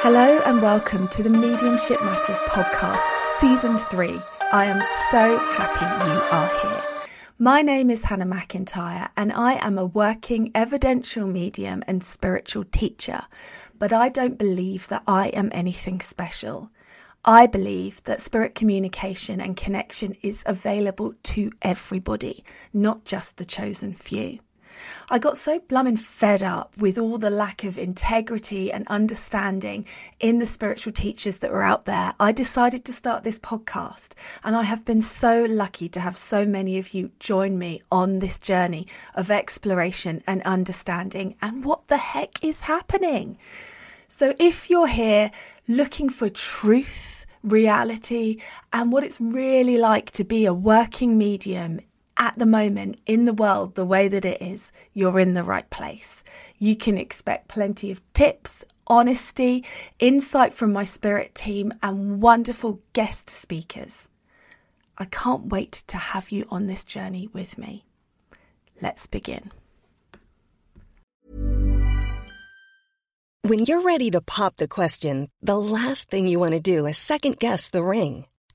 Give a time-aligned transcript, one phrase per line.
[0.00, 3.04] Hello and welcome to the Mediumship Matters podcast,
[3.40, 4.20] season three.
[4.52, 7.08] I am so happy you are here.
[7.36, 13.22] My name is Hannah McIntyre and I am a working evidential medium and spiritual teacher,
[13.76, 16.70] but I don't believe that I am anything special.
[17.24, 23.94] I believe that spirit communication and connection is available to everybody, not just the chosen
[23.94, 24.38] few.
[25.10, 29.84] I got so blummin' fed up with all the lack of integrity and understanding
[30.20, 32.14] in the spiritual teachers that were out there.
[32.20, 34.12] I decided to start this podcast,
[34.44, 38.18] and I have been so lucky to have so many of you join me on
[38.18, 43.38] this journey of exploration and understanding and what the heck is happening.
[44.08, 45.30] So, if you're here
[45.66, 48.38] looking for truth, reality,
[48.72, 51.80] and what it's really like to be a working medium
[52.18, 55.68] at the moment in the world the way that it is, you're in the right
[55.70, 56.22] place.
[56.58, 59.64] You can expect plenty of tips, honesty,
[59.98, 64.08] insight from my spirit team, and wonderful guest speakers.
[64.98, 67.84] I can't wait to have you on this journey with me.
[68.82, 69.52] Let's begin.
[73.42, 76.98] When you're ready to pop the question, the last thing you want to do is
[76.98, 78.26] second guess the ring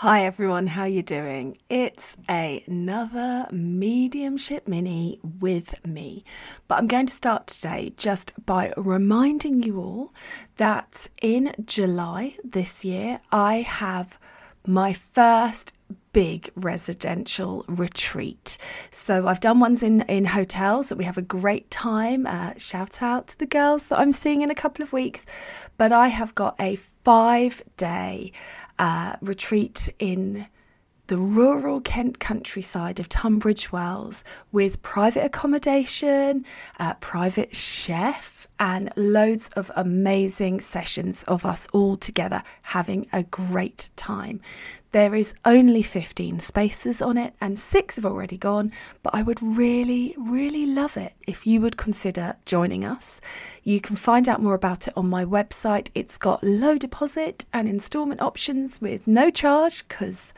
[0.00, 1.58] Hi everyone, how you doing?
[1.68, 6.24] It's another mediumship mini with me.
[6.66, 10.14] But I'm going to start today just by reminding you all
[10.56, 14.18] that in July this year I have
[14.66, 15.74] my first
[16.12, 18.58] big residential retreat.
[18.90, 22.26] So I've done ones in in hotels that we have a great time.
[22.26, 25.26] Uh, shout out to the girls that I'm seeing in a couple of weeks.
[25.76, 28.32] But I have got a five day
[28.80, 30.46] uh, retreat in
[31.10, 34.22] the rural Kent countryside of Tunbridge Wells
[34.52, 36.44] with private accommodation,
[36.78, 43.90] uh, private chef, and loads of amazing sessions of us all together having a great
[43.96, 44.40] time.
[44.92, 48.70] There is only 15 spaces on it, and six have already gone.
[49.02, 53.20] But I would really, really love it if you would consider joining us.
[53.64, 55.88] You can find out more about it on my website.
[55.92, 60.32] It's got low deposit and installment options with no charge because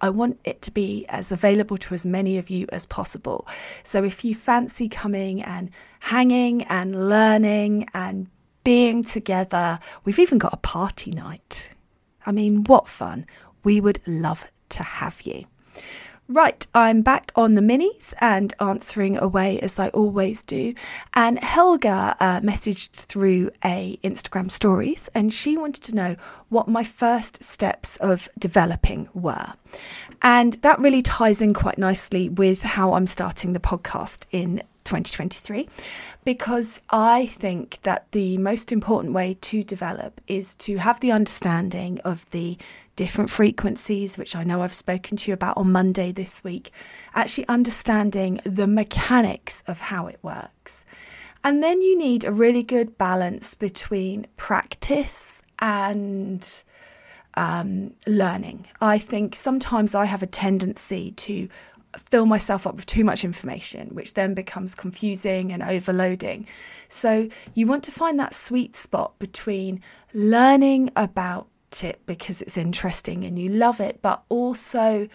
[0.00, 3.46] I want it to be as available to as many of you as possible.
[3.82, 8.28] So if you fancy coming and hanging and learning and
[8.64, 11.70] being together, we've even got a party night.
[12.26, 13.26] I mean, what fun!
[13.62, 15.44] We would love to have you.
[16.26, 20.72] Right, I'm back on the minis and answering away as I always do.
[21.12, 26.16] And Helga uh, messaged through a Instagram stories, and she wanted to know
[26.48, 29.52] what my first steps of developing were.
[30.22, 35.68] And that really ties in quite nicely with how I'm starting the podcast in 2023
[36.24, 42.00] because I think that the most important way to develop is to have the understanding
[42.00, 42.58] of the
[42.96, 46.70] different frequencies, which I know I've spoken to you about on Monday this week,
[47.14, 50.84] actually understanding the mechanics of how it works.
[51.42, 56.62] And then you need a really good balance between practice and
[57.36, 58.66] um, learning.
[58.80, 61.48] I think sometimes I have a tendency to
[62.00, 66.46] fill myself up with too much information, which then becomes confusing and overloading.
[66.88, 69.80] So, you want to find that sweet spot between
[70.12, 71.48] learning about
[71.82, 75.08] it because it's interesting and you love it, but also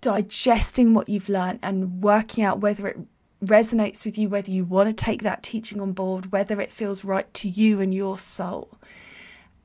[0.00, 2.98] digesting what you've learned and working out whether it
[3.44, 7.04] resonates with you, whether you want to take that teaching on board, whether it feels
[7.04, 8.78] right to you and your soul.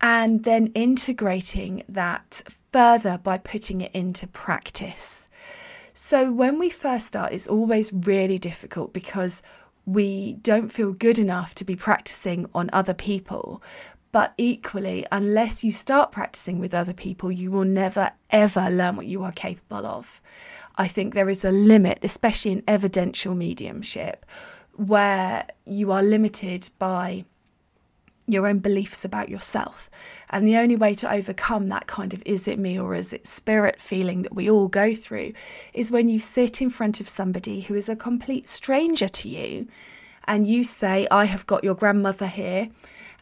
[0.02, 5.28] And then integrating that further by putting it into practice.
[5.94, 9.44] So, when we first start, it's always really difficult because
[9.86, 13.62] we don't feel good enough to be practicing on other people.
[14.12, 19.06] But equally, unless you start practicing with other people, you will never ever learn what
[19.06, 20.20] you are capable of.
[20.76, 24.26] I think there is a limit, especially in evidential mediumship,
[24.76, 27.26] where you are limited by
[28.26, 29.90] your own beliefs about yourself.
[30.30, 33.28] And the only way to overcome that kind of is it me or is it
[33.28, 35.34] spirit feeling that we all go through
[35.74, 39.68] is when you sit in front of somebody who is a complete stranger to you
[40.26, 42.70] and you say, I have got your grandmother here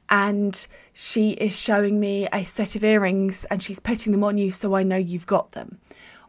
[0.09, 4.51] and she is showing me a set of earrings and she's putting them on you
[4.51, 5.80] so I know you've got them.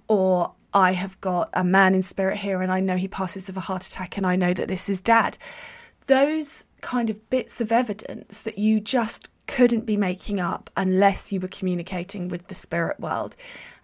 [0.08, 3.56] Or I have got a man in spirit here and I know he passes of
[3.58, 5.36] a heart attack and I know that this is dad
[6.06, 11.40] those kind of bits of evidence that you just couldn't be making up unless you
[11.40, 13.34] were communicating with the spirit world.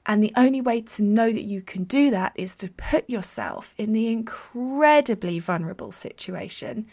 [0.04, 3.74] And the only way to know that you can do that is to put yourself
[3.76, 6.86] in the incredibly vulnerable situation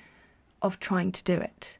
[0.62, 1.78] of trying to do it.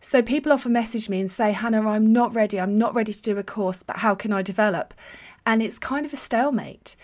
[0.00, 2.60] So people often message me and say, Hannah, I'm not ready.
[2.60, 4.94] I'm not ready to do a course, but how can I develop?
[5.46, 6.96] And it's kind of a stalemate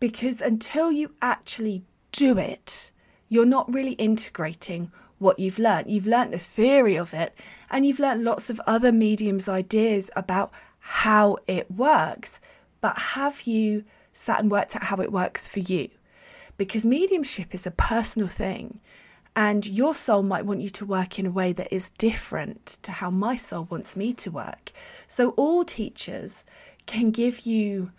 [0.00, 2.92] because until you actually do it,
[3.28, 5.90] you're not really integrating what you've learned.
[5.90, 7.34] You've learned the theory of it,
[7.70, 12.40] and you've learned lots of other mediums' ideas about how it works.
[12.80, 15.88] But have you sat and worked out how it works for you?
[16.56, 18.80] Because mediumship is a personal thing,
[19.34, 22.92] and your soul might want you to work in a way that is different to
[22.92, 24.72] how my soul wants me to work.
[25.08, 26.44] So, all teachers
[26.86, 27.90] can give you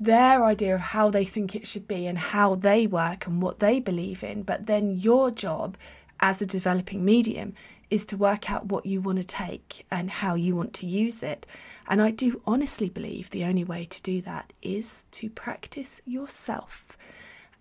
[0.00, 3.58] their idea of how they think it should be and how they work and what
[3.58, 4.42] they believe in.
[4.42, 5.76] But then your job
[6.20, 7.54] as a developing medium
[7.90, 11.22] is to work out what you want to take and how you want to use
[11.22, 11.46] it.
[11.86, 16.96] And I do honestly believe the only way to do that is to practice yourself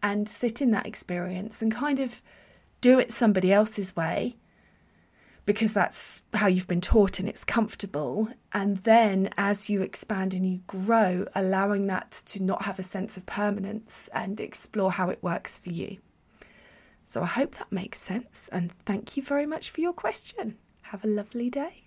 [0.03, 2.21] and sit in that experience and kind of
[2.81, 4.35] do it somebody else's way
[5.45, 8.27] because that's how you've been taught and it's comfortable.
[8.51, 13.15] And then as you expand and you grow, allowing that to not have a sense
[13.15, 15.99] of permanence and explore how it works for you.
[17.07, 18.49] So I hope that makes sense.
[18.51, 20.57] And thank you very much for your question.
[20.83, 21.86] Have a lovely day.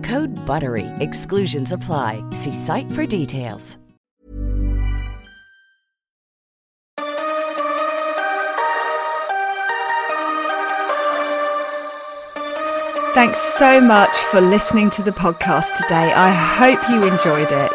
[0.03, 0.87] Code BUTTERY.
[0.99, 2.23] Exclusions apply.
[2.31, 3.77] See site for details.
[13.13, 16.13] Thanks so much for listening to the podcast today.
[16.13, 17.71] I hope you enjoyed it.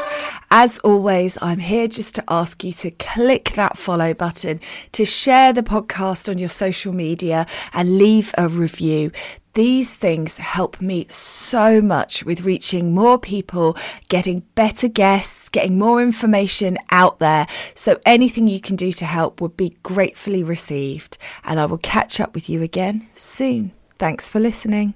[0.51, 4.61] As always, I'm here just to ask you to click that follow button,
[4.93, 9.13] to share the podcast on your social media, and leave a review.
[9.57, 13.75] These things help me so much with reaching more people,
[14.11, 17.47] getting better guests, getting more information out there.
[17.75, 21.17] So anything you can do to help would be gratefully received.
[21.43, 23.73] And I will catch up with you again soon.
[23.99, 24.93] Thanks for listening.